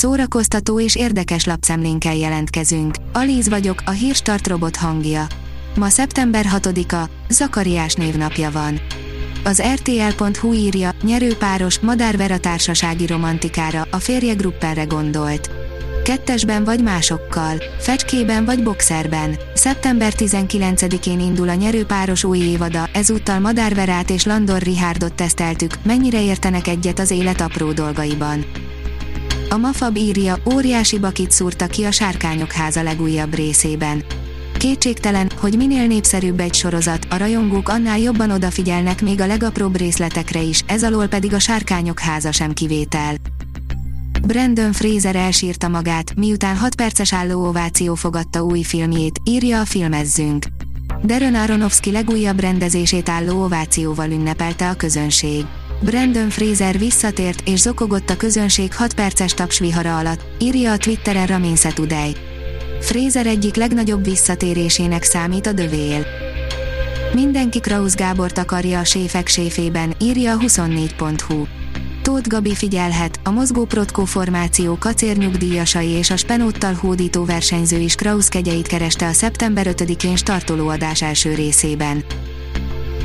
szórakoztató 0.00 0.80
és 0.80 0.96
érdekes 0.96 1.44
lapszemlénkkel 1.44 2.14
jelentkezünk. 2.14 2.94
Alíz 3.12 3.48
vagyok, 3.48 3.82
a 3.84 3.90
hírstart 3.90 4.46
robot 4.46 4.76
hangja. 4.76 5.26
Ma 5.76 5.88
szeptember 5.88 6.46
6-a, 6.56 7.08
Zakariás 7.28 7.94
névnapja 7.94 8.50
van. 8.50 8.80
Az 9.44 9.62
RTL.hu 9.74 10.52
írja, 10.52 10.90
nyerőpáros, 11.02 11.78
Madár 11.78 12.16
Vera 12.16 12.38
társasági 12.38 13.06
romantikára, 13.06 13.86
a 13.90 13.96
férje 13.96 14.34
Grupperre 14.34 14.84
gondolt. 14.84 15.50
Kettesben 16.04 16.64
vagy 16.64 16.82
másokkal, 16.82 17.62
fecskében 17.78 18.44
vagy 18.44 18.62
boxerben. 18.62 19.36
Szeptember 19.54 20.12
19-én 20.16 21.20
indul 21.20 21.48
a 21.48 21.54
nyerőpáros 21.54 22.24
új 22.24 22.38
évada, 22.38 22.88
ezúttal 22.92 23.38
Madár 23.38 23.74
Verát 23.74 24.10
és 24.10 24.24
Landor 24.24 24.62
Richardot 24.62 25.14
teszteltük, 25.14 25.74
mennyire 25.82 26.22
értenek 26.22 26.66
egyet 26.66 26.98
az 26.98 27.10
élet 27.10 27.40
apró 27.40 27.72
dolgaiban. 27.72 28.44
A 29.52 29.56
Mafab 29.56 29.96
írja, 29.96 30.36
óriási 30.52 30.98
bakit 30.98 31.30
szúrta 31.30 31.66
ki 31.66 31.84
a 31.84 31.90
Sárkányok 31.90 32.52
háza 32.52 32.82
legújabb 32.82 33.34
részében. 33.34 34.04
Kétségtelen, 34.58 35.30
hogy 35.40 35.56
minél 35.56 35.86
népszerűbb 35.86 36.40
egy 36.40 36.54
sorozat, 36.54 37.06
a 37.10 37.16
rajongók 37.16 37.68
annál 37.68 37.98
jobban 37.98 38.30
odafigyelnek 38.30 39.02
még 39.02 39.20
a 39.20 39.26
legapróbb 39.26 39.76
részletekre 39.76 40.40
is, 40.40 40.62
ez 40.66 40.84
alól 40.84 41.06
pedig 41.06 41.34
a 41.34 41.38
Sárkányok 41.38 41.98
háza 41.98 42.32
sem 42.32 42.52
kivétel. 42.52 43.14
Brandon 44.22 44.72
Fraser 44.72 45.16
elsírta 45.16 45.68
magát, 45.68 46.14
miután 46.14 46.56
6 46.56 46.74
perces 46.74 47.12
álló 47.12 47.46
ováció 47.46 47.94
fogadta 47.94 48.44
új 48.44 48.62
filmjét, 48.62 49.20
írja 49.24 49.60
a 49.60 49.64
filmezzünk. 49.64 50.46
Darren 51.04 51.34
Aronofsky 51.34 51.90
legújabb 51.90 52.40
rendezését 52.40 53.08
álló 53.08 53.42
ovációval 53.42 54.10
ünnepelte 54.10 54.68
a 54.68 54.74
közönség. 54.74 55.44
Brandon 55.82 56.30
Fraser 56.30 56.78
visszatért 56.78 57.48
és 57.48 57.58
zokogott 57.58 58.10
a 58.10 58.16
közönség 58.16 58.74
6 58.74 58.94
perces 58.94 59.32
tapsvihara 59.32 59.98
alatt, 59.98 60.20
írja 60.38 60.72
a 60.72 60.76
Twitteren 60.76 61.26
Ramin 61.26 61.56
Setudej. 61.56 62.12
Fraser 62.80 63.26
egyik 63.26 63.54
legnagyobb 63.54 64.04
visszatérésének 64.04 65.02
számít 65.02 65.46
a 65.46 65.52
dövél. 65.52 66.06
Mindenki 67.14 67.60
Kraus 67.60 67.94
Gábort 67.94 68.38
akarja 68.38 68.78
a 68.78 68.84
séfek 68.84 69.26
séfében, 69.28 69.94
írja 70.00 70.32
a 70.32 70.38
24.hu. 70.38 71.44
Tóth 72.02 72.28
Gabi 72.28 72.54
figyelhet, 72.54 73.20
a 73.24 73.30
mozgó 73.30 73.64
protkó 73.64 74.04
formáció 74.04 74.76
kacérnyugdíjasai 74.78 75.88
és 75.88 76.10
a 76.10 76.16
spenóttal 76.16 76.74
hódító 76.74 77.24
versenyző 77.24 77.78
is 77.78 77.94
Kraus 77.94 78.28
kegyeit 78.28 78.66
kereste 78.66 79.06
a 79.06 79.12
szeptember 79.12 79.66
5-én 79.70 80.16
startoló 80.16 80.68
adás 80.68 81.02
első 81.02 81.34
részében. 81.34 82.04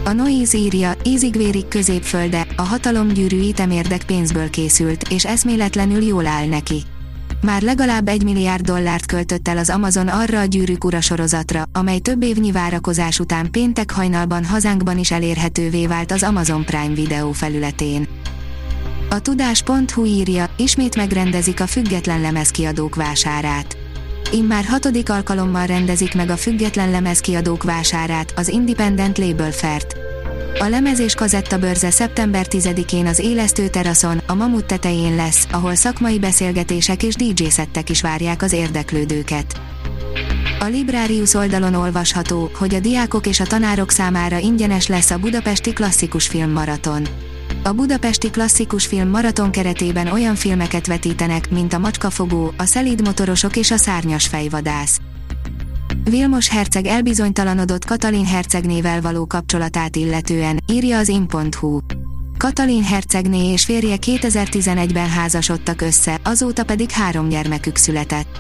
A 0.06 0.12
Noise 0.12 0.58
írja, 0.58 0.94
ízigvérig 1.04 1.68
középfölde, 1.68 2.48
a 2.56 2.62
hatalomgyűrű 2.62 3.40
itemérdek 3.40 4.04
pénzből 4.04 4.50
készült, 4.50 5.08
és 5.10 5.26
eszméletlenül 5.26 6.04
jól 6.04 6.26
áll 6.26 6.46
neki. 6.46 6.84
Már 7.42 7.62
legalább 7.62 8.08
egy 8.08 8.24
milliárd 8.24 8.66
dollárt 8.66 9.06
költött 9.06 9.48
el 9.48 9.58
az 9.58 9.70
Amazon 9.70 10.08
arra 10.08 10.40
a 10.40 10.46
gyűrűk 10.46 10.84
ura 10.84 11.02
sorozatra, 11.02 11.64
amely 11.72 12.00
több 12.00 12.24
évnyi 12.24 12.52
várakozás 12.52 13.20
után 13.20 13.52
péntek 13.52 13.92
hajnalban 13.92 14.46
hazánkban 14.46 14.98
is 14.98 15.12
elérhetővé 15.12 15.88
vált 15.88 16.12
az 16.12 16.24
Amazon 16.24 16.66
Prime 16.66 16.94
videó 16.94 17.32
felületén. 17.32 18.08
A 19.10 19.20
tudás.hu 19.20 20.06
írja, 20.06 20.50
ismét 20.58 20.96
megrendezik 20.96 21.60
a 21.60 21.68
független 21.68 22.22
lemezkiadók 22.22 22.96
vásárát. 22.96 23.85
Immár 24.32 24.66
hatodik 24.66 25.10
alkalommal 25.10 25.66
rendezik 25.66 26.16
meg 26.16 26.30
a 26.30 26.38
független 26.38 26.90
lemezkiadók 26.90 27.64
vásárát, 27.64 28.34
az 28.36 28.48
Independent 28.48 29.18
Label 29.18 29.52
Fert. 29.52 29.96
A 30.60 30.66
lemez 30.66 31.00
és 31.00 31.14
kazetta 31.14 31.58
bőrze 31.58 31.92
szeptember 31.92 32.46
10-én 32.50 33.06
az 33.06 33.20
élesztő 33.20 33.68
teraszon, 33.68 34.22
a 34.28 34.34
Mamut 34.34 34.66
tetején 34.66 35.16
lesz, 35.16 35.48
ahol 35.52 35.76
szakmai 35.76 36.20
beszélgetések 36.20 37.04
és 37.04 37.16
DJ 37.16 37.46
szettek 37.46 37.90
is 37.90 38.02
várják 38.02 38.42
az 38.42 38.54
érdeklődőket. 38.54 39.62
A 40.60 40.66
Librarius 40.66 41.34
oldalon 41.34 41.74
olvasható, 41.74 42.52
hogy 42.54 42.76
a 42.76 42.80
diákok 42.80 43.28
és 43.28 43.40
a 43.40 43.46
tanárok 43.46 43.92
számára 43.92 44.38
ingyenes 44.38 44.88
lesz 44.88 45.12
a 45.12 45.18
Budapesti 45.18 45.74
Klasszikus 45.74 46.28
Film 46.28 46.52
Maraton. 46.52 47.08
A 47.66 47.74
Budapesti 47.74 48.30
Klasszikus 48.30 48.86
Film 48.86 49.10
Maraton 49.10 49.52
keretében 49.52 50.08
olyan 50.08 50.36
filmeket 50.36 50.88
vetítenek, 50.88 51.50
mint 51.50 51.74
a 51.74 51.78
Macskafogó, 51.78 52.54
a 52.58 52.66
Szelíd 52.66 53.02
motorosok 53.02 53.56
és 53.56 53.72
a 53.72 53.78
Szárnyas 53.78 54.28
fejvadász. 54.28 55.00
Vilmos 56.04 56.50
herceg 56.50 56.86
elbizonytalanodott 56.86 57.86
Katalin 57.86 58.26
hercegnével 58.26 59.02
való 59.02 59.26
kapcsolatát 59.26 59.96
illetően, 59.96 60.60
írja 60.72 60.98
az 60.98 61.08
in.hu. 61.08 61.80
Katalin 62.38 62.84
hercegné 62.84 63.52
és 63.52 63.66
férje 63.66 63.96
2011-ben 64.02 65.10
házasodtak 65.10 65.82
össze, 65.82 66.20
azóta 66.24 66.64
pedig 66.64 66.92
három 66.92 67.30
gyermekük 67.30 67.76
született. 67.76 68.40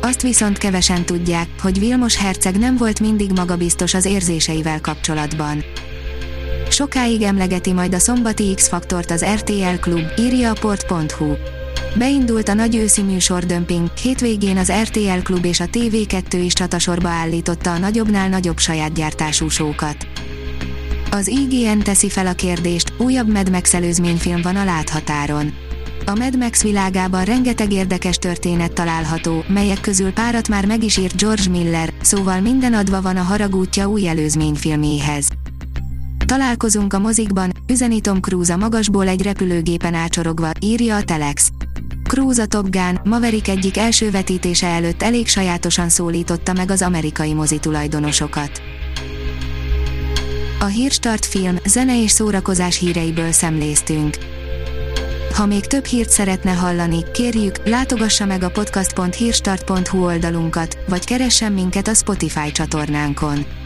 Azt 0.00 0.22
viszont 0.22 0.58
kevesen 0.58 1.04
tudják, 1.04 1.48
hogy 1.60 1.78
Vilmos 1.78 2.16
herceg 2.16 2.58
nem 2.58 2.76
volt 2.76 3.00
mindig 3.00 3.30
magabiztos 3.32 3.94
az 3.94 4.04
érzéseivel 4.04 4.80
kapcsolatban. 4.80 5.64
Sokáig 6.76 7.22
emlegeti 7.22 7.72
majd 7.72 7.94
a 7.94 7.98
szombati 7.98 8.54
X-faktort 8.54 9.10
az 9.10 9.24
RTL 9.24 9.74
Klub, 9.80 10.02
írja 10.18 10.50
a 10.50 10.56
port.hu. 10.60 11.34
Beindult 11.98 12.48
a 12.48 12.54
nagy 12.54 12.76
őszi 12.76 13.02
műsor 13.02 13.44
dömping, 13.44 13.90
hétvégén 14.02 14.56
az 14.56 14.72
RTL 14.82 15.18
Klub 15.22 15.44
és 15.44 15.60
a 15.60 15.64
TV2 15.64 16.40
is 16.44 16.52
csatasorba 16.52 17.08
állította 17.08 17.72
a 17.72 17.78
nagyobbnál 17.78 18.28
nagyobb 18.28 18.58
saját 18.58 18.92
gyártású 18.92 19.48
sókat. 19.48 19.96
Az 21.10 21.28
IGN 21.28 21.78
teszi 21.78 22.08
fel 22.08 22.26
a 22.26 22.32
kérdést, 22.32 22.92
újabb 22.98 23.32
Mad 23.32 23.50
Max 23.50 23.74
előzményfilm 23.74 24.42
van 24.42 24.56
a 24.56 24.64
láthatáron. 24.64 25.54
A 26.06 26.14
Mad 26.14 26.36
Max 26.38 26.62
világában 26.62 27.24
rengeteg 27.24 27.72
érdekes 27.72 28.16
történet 28.16 28.72
található, 28.72 29.44
melyek 29.48 29.80
közül 29.80 30.12
párat 30.12 30.48
már 30.48 30.66
meg 30.66 30.84
is 30.84 30.96
írt 30.96 31.20
George 31.20 31.48
Miller, 31.50 31.92
szóval 32.00 32.40
minden 32.40 32.74
adva 32.74 33.00
van 33.00 33.16
a 33.16 33.22
haragútja 33.22 33.86
új 33.86 34.08
előzményfilméhez. 34.08 35.35
Találkozunk 36.26 36.92
a 36.92 36.98
mozikban, 36.98 37.52
üzeni 37.68 38.00
Cruise 38.20 38.52
a 38.52 38.56
magasból 38.56 39.08
egy 39.08 39.22
repülőgépen 39.22 39.94
ácsorogva, 39.94 40.50
írja 40.60 40.96
a 40.96 41.02
Telex. 41.02 41.50
Cruise 42.04 42.42
a 42.42 42.46
Top 42.46 42.70
Gun, 42.70 43.00
Maverick 43.04 43.48
egyik 43.48 43.76
első 43.76 44.10
vetítése 44.10 44.66
előtt 44.66 45.02
elég 45.02 45.28
sajátosan 45.28 45.88
szólította 45.88 46.52
meg 46.52 46.70
az 46.70 46.82
amerikai 46.82 47.34
mozi 47.34 47.58
tulajdonosokat. 47.58 48.62
A 50.60 50.64
Hírstart 50.64 51.26
film, 51.26 51.56
zene 51.66 52.02
és 52.02 52.10
szórakozás 52.10 52.78
híreiből 52.78 53.32
szemléztünk. 53.32 54.16
Ha 55.34 55.46
még 55.46 55.66
több 55.66 55.84
hírt 55.84 56.10
szeretne 56.10 56.52
hallani, 56.52 57.10
kérjük, 57.12 57.68
látogassa 57.68 58.24
meg 58.24 58.42
a 58.42 58.50
podcast.hírstart.hu 58.50 60.04
oldalunkat, 60.04 60.78
vagy 60.88 61.04
keressen 61.04 61.52
minket 61.52 61.88
a 61.88 61.94
Spotify 61.94 62.52
csatornánkon. 62.52 63.65